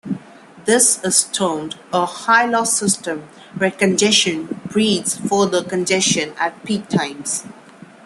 This 0.65 0.99
is 1.03 1.25
termed 1.25 1.75
a 1.93 2.07
high-loss 2.07 2.73
system, 2.75 3.29
where 3.55 3.69
congestion 3.69 4.47
breeds 4.65 5.15
further 5.19 5.63
congestion 5.63 6.33
at 6.39 6.63
peak 6.63 6.87
times. 6.89 7.45